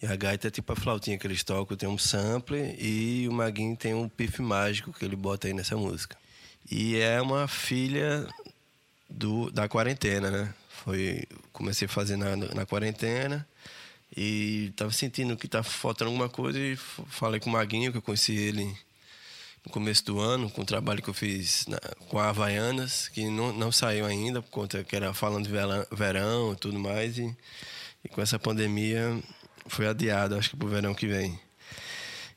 E 0.00 0.06
a 0.06 0.14
gaita 0.14 0.48
é 0.48 0.50
tipo 0.50 0.72
a 0.72 0.76
flautinha 0.76 1.18
que 1.18 1.26
eles 1.26 1.42
tocam, 1.42 1.76
tem 1.76 1.88
um 1.88 1.98
sample 1.98 2.76
e 2.78 3.26
o 3.28 3.32
Maguinho 3.32 3.76
tem 3.76 3.94
um 3.94 4.08
pif 4.08 4.40
mágico 4.40 4.92
que 4.92 5.04
ele 5.04 5.16
bota 5.16 5.48
aí 5.48 5.52
nessa 5.52 5.76
música. 5.76 6.16
E 6.70 6.96
é 6.96 7.20
uma 7.20 7.48
filha 7.48 8.28
do, 9.08 9.50
da 9.50 9.68
quarentena, 9.68 10.30
né? 10.30 10.54
Foi, 10.68 11.24
comecei 11.52 11.86
a 11.86 11.88
fazer 11.88 12.16
na, 12.16 12.36
na 12.36 12.64
quarentena 12.64 13.46
e 14.16 14.72
tava 14.76 14.92
sentindo 14.92 15.36
que 15.36 15.48
tá 15.48 15.62
faltando 15.62 16.10
alguma 16.10 16.28
coisa 16.28 16.58
e 16.58 16.76
falei 16.76 17.40
com 17.40 17.50
o 17.50 17.52
Maguinho, 17.52 17.90
que 17.90 17.98
eu 17.98 18.02
conheci 18.02 18.36
ele 18.36 18.76
no 19.64 19.72
começo 19.72 20.04
do 20.04 20.20
ano, 20.20 20.50
com 20.50 20.62
o 20.62 20.64
trabalho 20.64 21.02
que 21.02 21.08
eu 21.08 21.14
fiz 21.14 21.66
na, 21.66 21.78
com 22.08 22.18
a 22.18 22.28
Havaianas, 22.28 23.08
que 23.08 23.28
não, 23.28 23.52
não 23.52 23.72
saiu 23.72 24.06
ainda, 24.06 24.40
por 24.42 24.50
conta 24.50 24.84
que 24.84 24.96
era 24.96 25.12
falando 25.12 25.46
de 25.46 25.52
verão, 25.94 26.52
e 26.52 26.56
tudo 26.56 26.78
mais. 26.78 27.18
E, 27.18 27.36
e 28.04 28.08
com 28.08 28.20
essa 28.20 28.38
pandemia 28.38 29.18
foi 29.66 29.86
adiado, 29.86 30.36
acho 30.36 30.50
que 30.50 30.56
para 30.56 30.66
o 30.66 30.70
verão 30.70 30.94
que 30.94 31.06
vem. 31.06 31.38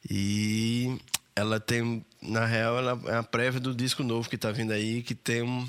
E 0.10 0.98
ela 1.36 1.60
tem, 1.60 2.06
na 2.22 2.46
real, 2.46 2.78
ela 2.78 3.02
é 3.06 3.16
a 3.16 3.24
prévia 3.24 3.60
do 3.60 3.74
disco 3.74 4.04
novo 4.04 4.30
que 4.30 4.36
está 4.36 4.52
vindo 4.52 4.72
aí, 4.72 5.02
que 5.02 5.16
tem 5.16 5.42
um, 5.42 5.68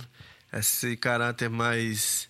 esse 0.53 0.97
caráter 0.97 1.49
mais 1.49 2.29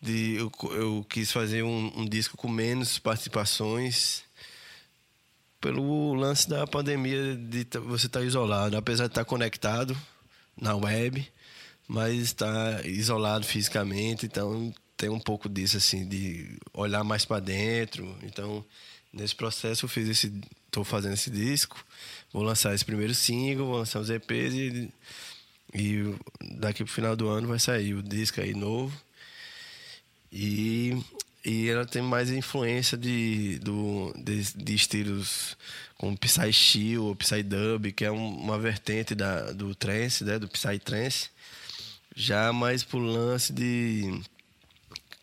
de 0.00 0.36
eu, 0.36 0.52
eu 0.72 1.06
quis 1.08 1.32
fazer 1.32 1.62
um, 1.62 1.92
um, 1.96 2.04
disco 2.04 2.36
com 2.36 2.48
menos 2.48 2.98
participações 2.98 4.22
pelo 5.64 6.12
lance 6.12 6.46
da 6.46 6.66
pandemia 6.66 7.34
de 7.36 7.66
você 7.78 8.04
estar 8.04 8.20
tá 8.20 8.26
isolado, 8.26 8.76
apesar 8.76 9.04
de 9.04 9.12
estar 9.12 9.22
tá 9.22 9.24
conectado 9.24 9.96
na 10.60 10.76
web, 10.76 11.26
mas 11.88 12.20
está 12.20 12.82
isolado 12.84 13.46
fisicamente, 13.46 14.26
então 14.26 14.74
tem 14.94 15.08
um 15.08 15.18
pouco 15.18 15.48
disso 15.48 15.78
assim 15.78 16.06
de 16.06 16.58
olhar 16.74 17.02
mais 17.02 17.24
para 17.24 17.40
dentro. 17.40 18.14
Então, 18.22 18.62
nesse 19.10 19.34
processo 19.34 19.86
eu 19.86 19.88
fiz 19.88 20.06
esse 20.06 20.30
estou 20.66 20.84
fazendo 20.84 21.14
esse 21.14 21.30
disco, 21.30 21.82
vou 22.30 22.42
lançar 22.42 22.74
esse 22.74 22.84
primeiro 22.84 23.14
single, 23.14 23.66
vou 23.66 23.78
lançar 23.78 24.00
os 24.00 24.10
EPs 24.10 24.52
e, 24.52 24.92
e 25.72 26.14
daqui 26.58 26.84
pro 26.84 26.92
final 26.92 27.16
do 27.16 27.26
ano 27.26 27.48
vai 27.48 27.58
sair 27.58 27.94
o 27.94 28.02
disco 28.02 28.38
aí 28.38 28.52
novo. 28.52 28.94
E 30.30 31.02
e 31.44 31.68
ela 31.68 31.84
tem 31.84 32.00
mais 32.00 32.30
influência 32.30 32.96
de, 32.96 33.58
do, 33.58 34.14
de, 34.16 34.42
de 34.56 34.74
estilos 34.74 35.56
como 35.98 36.16
Psy 36.16 36.52
Chill 36.52 37.04
ou 37.04 37.14
Psy 37.16 37.42
Dub, 37.42 37.92
que 37.92 38.04
é 38.04 38.10
um, 38.10 38.36
uma 38.36 38.58
vertente 38.58 39.14
da, 39.14 39.52
do 39.52 39.74
trance, 39.74 40.24
né, 40.24 40.38
do 40.38 40.48
Psy 40.48 40.78
Trance. 40.78 41.28
Já 42.16 42.52
mais 42.52 42.82
pro 42.82 42.98
lance 42.98 43.52
de... 43.52 44.20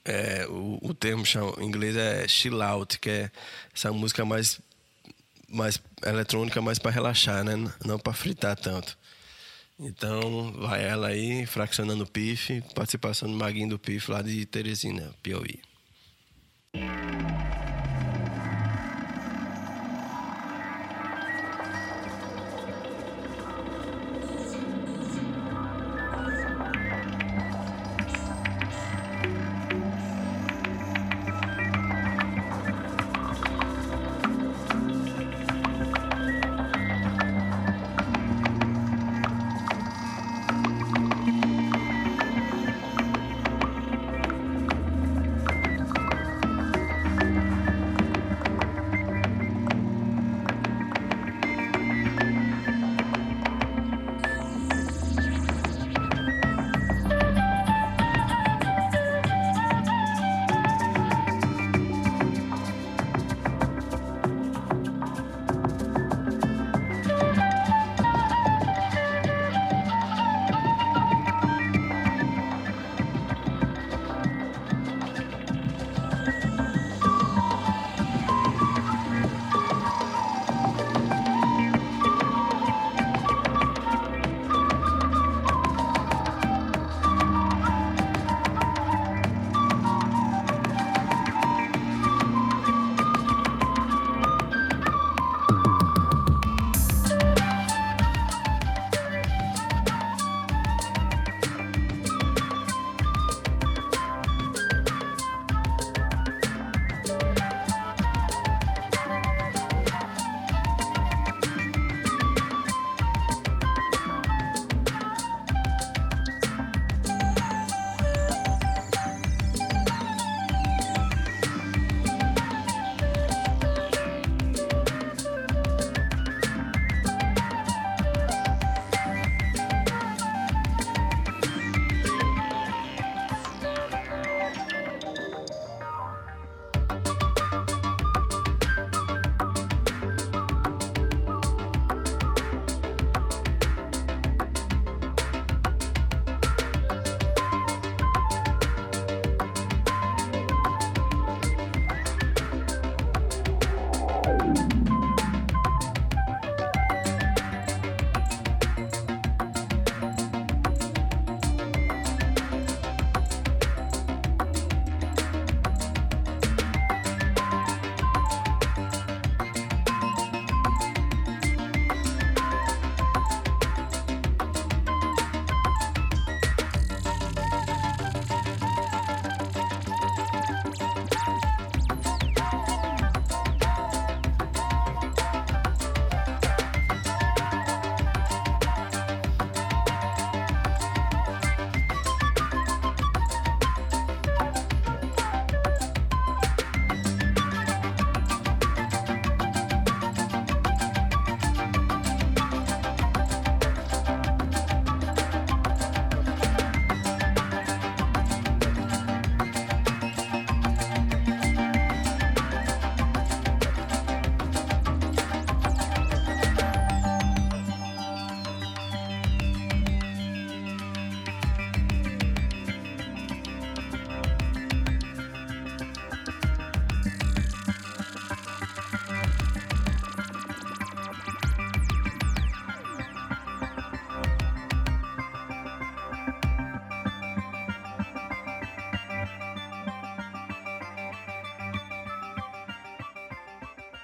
É, 0.04 0.46
o, 0.48 0.80
o 0.82 0.94
termo 0.94 1.24
em 1.60 1.66
inglês 1.66 1.96
é 1.96 2.28
chill 2.28 2.62
out, 2.62 3.00
que 3.00 3.10
é 3.10 3.32
essa 3.74 3.92
música 3.92 4.26
mais, 4.26 4.60
mais 5.48 5.82
eletrônica, 6.06 6.62
mais 6.62 6.80
para 6.80 6.92
relaxar, 6.92 7.44
né? 7.44 7.54
Não 7.86 8.00
para 8.00 8.14
fritar 8.14 8.56
tanto. 8.56 8.98
Então, 9.80 10.54
vai 10.54 10.84
ela 10.84 11.08
aí, 11.08 11.46
fraccionando 11.46 12.04
o 12.04 12.08
PIF, 12.08 12.62
participação 12.74 13.30
do 13.30 13.38
Maguinho 13.38 13.70
do 13.70 13.80
PIF 13.80 14.10
lá 14.10 14.22
de 14.22 14.46
Teresina, 14.46 15.14
Piauí. 15.22 15.60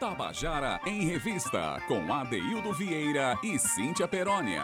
Tabajara 0.08 0.80
em 0.88 1.02
Revista, 1.02 1.82
com 1.86 2.14
Adeildo 2.14 2.72
Vieira 2.72 3.36
e 3.44 3.60
Cíntia 3.60 4.08
Perónia. 4.08 4.64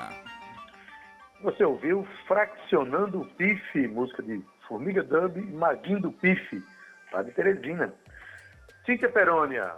Você 1.41 1.65
ouviu 1.65 2.07
Fraccionando 2.25 3.19
o 3.19 3.25
Pife, 3.25 3.85
música 3.89 4.23
de 4.23 4.41
Formiga 4.69 5.03
Dub 5.03 5.35
e 5.35 5.41
Maguinho 5.41 5.99
do 5.99 6.11
Pife, 6.13 6.63
lá 7.11 7.23
de 7.23 7.31
Teresina. 7.31 7.93
Cíntia 8.85 9.09
Perônia, 9.09 9.73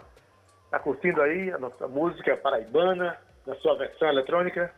tá 0.70 0.78
curtindo 0.78 1.20
aí 1.20 1.50
a 1.50 1.58
nossa 1.58 1.88
música 1.88 2.36
paraibana, 2.36 3.18
na 3.44 3.56
sua 3.56 3.76
versão 3.76 4.06
eletrônica? 4.06 4.72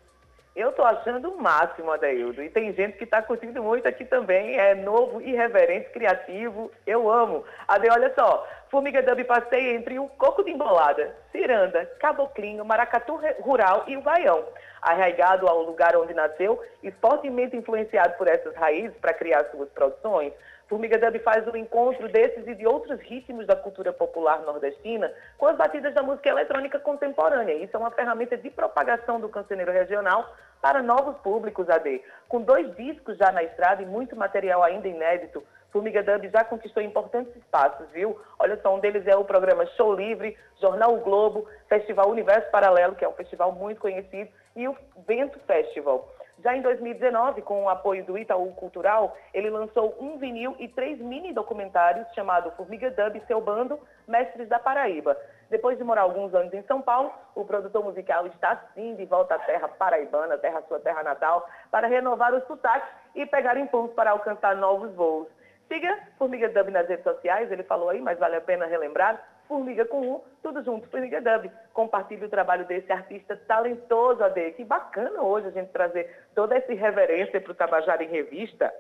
Eu 0.57 0.72
tô 0.72 0.83
achando 0.83 1.31
o 1.31 1.40
máximo, 1.40 1.92
Adaildo. 1.92 2.42
E 2.42 2.51
tem 2.51 2.72
gente 2.72 2.98
que 2.98 3.07
tá 3.07 3.22
curtindo 3.22 3.62
muito 3.62 3.87
aqui 3.87 4.05
também. 4.05 4.59
É 4.59 4.74
novo, 4.74 5.20
irreverente, 5.20 5.90
criativo. 5.90 6.72
Eu 6.85 7.09
amo. 7.09 7.44
Ade, 7.68 7.88
olha 7.88 8.12
só. 8.18 8.44
Formiga 8.70 9.02
Dub 9.02 9.24
passeia 9.24 9.74
entre 9.74 9.98
o 9.98 10.09
coco 10.09 10.44
de 10.44 10.50
embolada, 10.50 11.16
ciranda, 11.33 11.87
caboclinho, 11.98 12.64
maracatu 12.66 13.18
rural 13.40 13.85
e 13.87 13.96
o 13.96 14.02
baião. 14.02 14.44
Arraigado 14.83 15.48
ao 15.48 15.62
lugar 15.62 15.96
onde 15.96 16.12
nasceu 16.12 16.62
e 16.83 16.90
fortemente 16.90 17.57
influenciado 17.57 18.14
por 18.18 18.28
essas 18.28 18.54
raízes 18.54 18.96
para 18.98 19.14
criar 19.14 19.46
suas 19.50 19.70
produções, 19.70 20.35
Formiga 20.68 20.98
Dub 20.98 21.18
faz 21.20 21.46
o 21.46 21.57
encontro 21.57 22.09
desses 22.09 22.46
e 22.46 22.54
de 22.54 22.66
outros 22.66 23.00
ritmos 23.00 23.46
da 23.46 23.57
cultura 23.57 23.90
popular 23.90 24.42
nordestina 24.42 25.11
com 25.38 25.46
as 25.46 25.57
batidas 25.57 25.94
da 25.94 26.02
música 26.02 26.28
eletrônica 26.28 26.78
contemporânea. 26.78 27.54
Isso 27.54 27.74
é 27.74 27.81
uma 27.81 27.90
ferramenta 27.90 28.37
de 28.37 28.50
propagação 28.50 29.18
do 29.18 29.31
cancioneiro 29.31 29.72
regional 29.72 30.31
para 30.61 30.83
novos 30.83 31.16
públicos, 31.18 31.70
AD. 31.70 32.02
Com 32.28 32.42
dois 32.42 32.76
discos 32.76 33.16
já 33.16 33.33
na 33.33 33.42
estrada 33.42 33.83
e 33.83 33.87
muito 33.87 34.14
material 34.14 34.62
ainda 34.62 34.87
inédito, 34.87 35.42
Formiga 35.70 36.02
Dub 36.02 36.28
já 36.31 36.44
conquistou 36.44 36.83
importantes 36.83 37.35
espaços, 37.37 37.87
viu? 37.90 38.18
Olha 38.38 38.59
só, 38.62 38.74
um 38.74 38.81
deles 38.81 39.07
é 39.07 39.14
o 39.14 39.24
programa 39.24 39.66
Show 39.76 39.94
Livre, 39.94 40.37
Jornal 40.61 40.94
o 40.94 41.00
Globo, 41.00 41.46
Festival 41.68 42.09
Universo 42.09 42.50
Paralelo, 42.50 42.94
que 42.94 43.04
é 43.04 43.09
um 43.09 43.12
festival 43.12 43.52
muito 43.52 43.81
conhecido, 43.81 44.31
e 44.57 44.66
o 44.66 44.76
Vento 45.07 45.38
Festival. 45.40 46.09
Já 46.42 46.57
em 46.57 46.62
2019, 46.62 47.42
com 47.42 47.64
o 47.64 47.68
apoio 47.68 48.04
do 48.04 48.16
Itaú 48.16 48.52
Cultural, 48.52 49.16
ele 49.35 49.50
lançou 49.50 49.96
um 49.98 50.18
vinil 50.18 50.54
e 50.61 50.68
três 50.68 50.98
mini 51.00 51.33
documentários 51.33 52.07
chamado 52.14 52.52
Formiga 52.52 52.90
Dub 52.90 53.16
e 53.16 53.26
seu 53.26 53.40
bando, 53.40 53.78
Mestres 54.07 54.48
da 54.48 54.59
Paraíba. 54.59 55.16
Depois 55.50 55.76
de 55.76 55.83
morar 55.83 56.02
alguns 56.02 56.33
anos 56.35 56.54
em 56.54 56.62
São 56.62 56.81
Paulo, 56.81 57.12
o 57.35 57.44
produtor 57.44 57.83
musical 57.83 58.26
está 58.28 58.57
sim 58.74 58.94
de 58.94 59.04
volta 59.04 59.35
à 59.35 59.38
terra 59.40 59.66
paraibana, 59.66 60.38
terra 60.38 60.62
sua 60.68 60.78
terra 60.78 61.02
natal, 61.02 61.44
para 61.72 61.88
renovar 61.88 62.33
os 62.33 62.46
sotaques 62.46 62.88
e 63.16 63.26
pegar 63.26 63.59
impulso 63.59 63.94
para 63.94 64.12
alcançar 64.12 64.54
novos 64.54 64.94
voos. 64.94 65.26
Siga 65.68 65.98
Formiga 66.18 66.48
Dub 66.48 66.70
nas 66.70 66.88
redes 66.88 67.04
sociais, 67.04 67.52
ele 67.52 67.62
falou 67.62 67.90
aí, 67.90 68.00
mas 68.00 68.18
vale 68.18 68.37
a 68.37 68.40
pena 68.40 68.66
relembrar. 68.66 69.22
Formiga 69.46 69.85
com 69.85 70.00
U, 70.00 70.24
tudo 70.42 70.62
junto, 70.64 70.88
Formiga 70.88 71.20
Dub. 71.20 71.50
Compartilhe 71.72 72.24
o 72.24 72.31
trabalho 72.31 72.66
desse 72.66 72.90
artista 72.90 73.37
talentoso, 73.46 74.22
AD. 74.24 74.52
Que 74.52 74.64
bacana 74.64 75.22
hoje 75.22 75.48
a 75.48 75.50
gente 75.50 75.70
trazer 75.70 76.11
toda 76.35 76.57
essa 76.57 76.72
irreverência 76.72 77.40
para 77.40 77.52
o 77.52 77.54
Tabajara 77.54 78.02
em 78.02 78.09
Revista. 78.09 78.72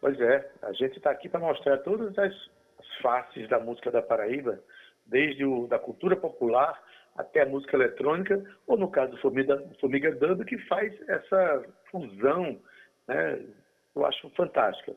Pois 0.00 0.20
é, 0.20 0.48
a 0.62 0.72
gente 0.72 0.96
está 0.96 1.10
aqui 1.10 1.28
para 1.28 1.40
mostrar 1.40 1.78
todas 1.78 2.16
as 2.18 2.34
faces 3.00 3.48
da 3.48 3.58
música 3.58 3.90
da 3.90 4.02
Paraíba, 4.02 4.58
desde 5.06 5.44
o, 5.44 5.66
da 5.66 5.78
cultura 5.78 6.16
popular 6.16 6.80
até 7.16 7.42
a 7.42 7.46
música 7.46 7.76
eletrônica, 7.76 8.44
ou 8.66 8.76
no 8.76 8.90
caso 8.90 9.12
do 9.12 9.18
Formiga, 9.18 9.62
Formiga 9.80 10.12
Dub, 10.12 10.44
que 10.44 10.58
faz 10.66 10.92
essa 11.08 11.64
fusão, 11.90 12.60
né? 13.08 13.40
Eu 13.94 14.04
acho 14.04 14.28
fantástica. 14.36 14.92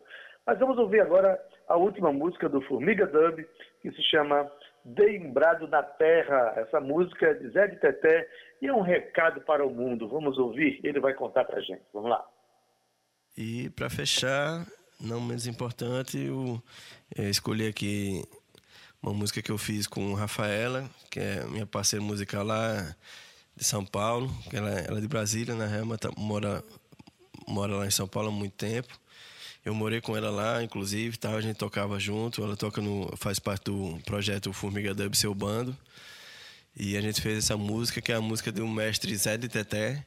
Mas 0.50 0.58
vamos 0.58 0.80
ouvir 0.80 1.00
agora 1.00 1.40
a 1.68 1.78
última 1.78 2.12
música 2.12 2.50
do 2.50 2.60
Formiga 2.64 3.06
Dub, 3.06 3.46
que 3.84 3.92
se 3.92 4.02
chama 4.10 4.52
Deimbrado 4.84 5.68
na 5.68 5.84
Terra. 5.84 6.56
Essa 6.56 6.82
música 6.82 7.28
é 7.28 7.34
de 7.36 7.50
Zé 7.50 7.68
de 7.68 7.76
Teté 7.76 8.28
e 8.60 8.66
é 8.66 8.74
um 8.74 8.82
recado 8.82 9.42
para 9.42 9.64
o 9.64 9.70
mundo. 9.70 10.10
Vamos 10.10 10.40
ouvir, 10.40 10.80
ele 10.84 11.00
vai 11.00 11.14
contar 11.14 11.46
para 11.46 11.60
a 11.60 11.62
gente. 11.62 11.84
Vamos 11.94 12.10
lá. 12.10 12.28
E 13.38 13.70
para 13.70 13.92
fechar, 13.92 14.66
não 15.00 15.22
menos 15.22 15.46
importante, 15.46 16.18
eu 16.18 16.60
escolhi 17.16 17.68
aqui 17.68 18.24
uma 19.04 19.14
música 19.14 19.44
que 19.44 19.52
eu 19.52 19.58
fiz 19.60 19.86
com 19.86 20.16
Rafaela, 20.16 20.84
que 21.12 21.20
é 21.20 21.44
minha 21.44 21.68
parceira 21.68 22.04
musical 22.04 22.44
lá 22.44 22.96
de 23.56 23.64
São 23.64 23.86
Paulo, 23.86 24.28
ela, 24.52 24.98
é 24.98 25.00
de 25.00 25.08
Brasília, 25.08 25.54
na 25.54 25.68
real, 25.68 25.86
mas 25.86 26.00
mora, 26.18 26.64
mora 27.48 27.76
lá 27.76 27.86
em 27.86 27.92
São 27.92 28.08
Paulo 28.08 28.30
há 28.30 28.32
muito 28.32 28.56
tempo. 28.56 29.00
Eu 29.66 29.74
morei 29.76 30.00
com 30.00 30.16
ela 30.16 30.30
lá, 30.30 30.64
inclusive, 30.64 31.18
tá? 31.18 31.32
a 31.32 31.42
gente 31.42 31.58
tocava 31.58 32.00
junto. 32.00 32.44
Ela 32.44 32.56
toca 32.56 32.82
no, 32.82 33.12
faz 33.18 33.40
parte 33.40 33.66
do 33.66 34.00
projeto 34.06 34.54
Formiga 34.54 34.94
Dub 34.94 35.16
Seu 35.16 35.36
Bando. 35.36 35.78
E 36.76 36.96
a 36.96 37.02
gente 37.02 37.22
fez 37.22 37.40
essa 37.40 37.58
música, 37.58 38.02
que 38.02 38.12
é 38.12 38.16
a 38.16 38.22
música 38.22 38.52
do 38.52 38.68
mestre 38.68 39.16
Zé 39.16 39.38
de 39.38 39.50
Teté. 39.50 40.06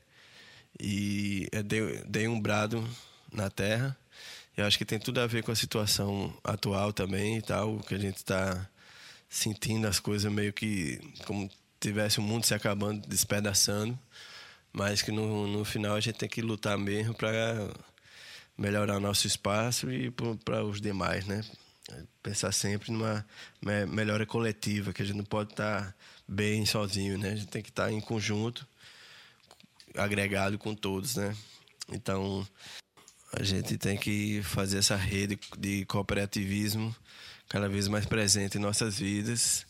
E 0.80 1.48
é 1.52 1.62
Dei, 1.62 2.02
Dei 2.06 2.28
um 2.28 2.40
Brado 2.40 2.88
na 3.30 3.50
Terra. 3.50 3.96
Eu 4.56 4.66
acho 4.66 4.78
que 4.78 4.84
tem 4.84 4.98
tudo 4.98 5.20
a 5.20 5.26
ver 5.26 5.42
com 5.42 5.52
a 5.52 5.56
situação 5.56 6.34
atual 6.44 6.92
também 6.92 7.38
e 7.38 7.42
tal, 7.42 7.78
que 7.80 7.94
a 7.94 7.98
gente 7.98 8.16
está 8.16 8.68
sentindo 9.28 9.86
as 9.86 9.98
coisas 9.98 10.30
meio 10.30 10.52
que 10.52 11.00
como 11.24 11.50
tivesse 11.80 12.18
o 12.18 12.22
mundo 12.22 12.44
se 12.44 12.54
acabando, 12.54 13.06
despedaçando, 13.08 13.98
mas 14.72 15.00
que 15.00 15.10
no, 15.10 15.46
no 15.46 15.64
final 15.64 15.96
a 15.96 16.00
gente 16.00 16.18
tem 16.18 16.28
que 16.28 16.42
lutar 16.42 16.76
mesmo 16.76 17.14
para 17.14 17.30
melhorar 18.56 19.00
nosso 19.00 19.26
espaço 19.26 19.90
e 19.90 20.10
para 20.10 20.64
os 20.64 20.80
demais, 20.80 21.26
né? 21.26 21.42
Pensar 22.22 22.52
sempre 22.52 22.92
numa 22.92 23.26
melhora 23.88 24.24
coletiva, 24.24 24.92
que 24.92 25.02
a 25.02 25.04
gente 25.04 25.16
não 25.16 25.24
pode 25.24 25.50
estar 25.50 25.82
tá 25.82 25.94
bem 26.26 26.64
sozinho, 26.64 27.18
né? 27.18 27.30
A 27.30 27.36
gente 27.36 27.48
tem 27.48 27.62
que 27.62 27.70
estar 27.70 27.86
tá 27.86 27.92
em 27.92 28.00
conjunto, 28.00 28.66
agregado 29.94 30.58
com 30.58 30.74
todos, 30.74 31.16
né? 31.16 31.36
Então, 31.90 32.46
a 33.32 33.42
gente 33.42 33.76
tem 33.76 33.96
que 33.96 34.42
fazer 34.42 34.78
essa 34.78 34.96
rede 34.96 35.38
de 35.58 35.84
cooperativismo 35.86 36.94
cada 37.48 37.68
vez 37.68 37.88
mais 37.88 38.06
presente 38.06 38.56
em 38.56 38.60
nossas 38.60 38.98
vidas, 38.98 39.66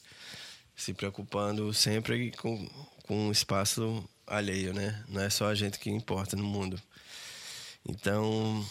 se 0.76 0.92
preocupando 0.92 1.72
sempre 1.72 2.30
com, 2.32 2.68
com 3.04 3.28
o 3.28 3.32
espaço 3.32 4.08
alheio, 4.26 4.72
né? 4.72 5.04
Não 5.08 5.20
é 5.20 5.30
só 5.30 5.46
a 5.46 5.54
gente 5.54 5.78
que 5.78 5.90
importa 5.90 6.36
no 6.36 6.44
mundo. 6.44 6.80
Então, 7.88 8.64